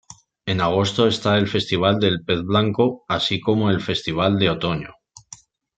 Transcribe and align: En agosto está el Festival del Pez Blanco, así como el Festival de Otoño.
En 0.47 0.61
agosto 0.61 1.05
está 1.07 1.37
el 1.37 1.47
Festival 1.47 1.99
del 1.99 2.23
Pez 2.25 2.41
Blanco, 2.41 3.05
así 3.07 3.39
como 3.39 3.69
el 3.69 3.79
Festival 3.81 4.39
de 4.39 4.49
Otoño. 4.49 4.95